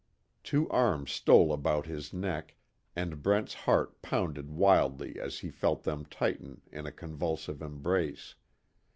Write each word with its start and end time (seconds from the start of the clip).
Two 0.43 0.67
arms 0.71 1.11
stole 1.11 1.53
about 1.53 1.85
his 1.85 2.11
neck, 2.11 2.55
and 2.95 3.21
Brent's 3.21 3.53
heart 3.53 4.01
pounded 4.01 4.49
wildly 4.49 5.19
as 5.19 5.37
he 5.37 5.51
felt 5.51 5.83
them 5.83 6.05
tighten 6.05 6.61
in 6.71 6.87
a 6.87 6.91
convulsive 6.91 7.61
embrace. 7.61 8.33